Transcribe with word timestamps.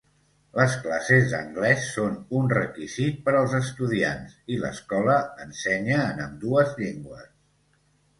Les 0.59 0.75
classes 0.83 1.25
d'anglès 1.33 1.83
són 1.97 2.15
un 2.39 2.47
requisit 2.53 3.19
per 3.27 3.35
als 3.41 3.53
estudiants, 3.57 4.33
i 4.55 4.57
l'escola 4.63 5.19
ensenya 5.45 5.99
en 6.07 6.25
ambdues 6.25 6.73
llengües. 6.81 7.29